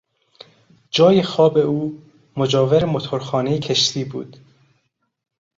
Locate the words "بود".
4.05-4.37